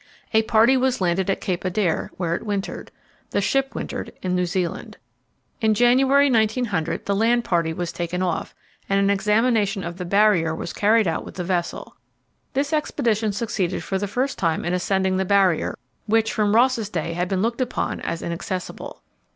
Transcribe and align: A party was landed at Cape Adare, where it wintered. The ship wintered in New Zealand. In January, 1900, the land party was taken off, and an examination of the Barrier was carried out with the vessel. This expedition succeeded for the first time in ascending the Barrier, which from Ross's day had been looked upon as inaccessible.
A 0.33 0.41
party 0.41 0.75
was 0.75 0.99
landed 0.99 1.29
at 1.29 1.41
Cape 1.41 1.63
Adare, 1.63 2.09
where 2.17 2.33
it 2.33 2.43
wintered. 2.43 2.89
The 3.29 3.39
ship 3.39 3.75
wintered 3.75 4.11
in 4.23 4.33
New 4.33 4.47
Zealand. 4.47 4.97
In 5.61 5.75
January, 5.75 6.27
1900, 6.31 7.05
the 7.05 7.13
land 7.15 7.43
party 7.43 7.71
was 7.71 7.91
taken 7.91 8.23
off, 8.23 8.55
and 8.89 8.99
an 8.99 9.11
examination 9.11 9.83
of 9.83 9.97
the 9.99 10.03
Barrier 10.05 10.55
was 10.55 10.73
carried 10.73 11.07
out 11.07 11.23
with 11.23 11.35
the 11.35 11.43
vessel. 11.43 11.97
This 12.53 12.73
expedition 12.73 13.31
succeeded 13.31 13.83
for 13.83 13.99
the 13.99 14.07
first 14.07 14.39
time 14.39 14.65
in 14.65 14.73
ascending 14.73 15.17
the 15.17 15.23
Barrier, 15.23 15.77
which 16.07 16.33
from 16.33 16.55
Ross's 16.55 16.89
day 16.89 17.13
had 17.13 17.27
been 17.29 17.43
looked 17.43 17.61
upon 17.61 17.99
as 18.01 18.23
inaccessible. 18.23 19.03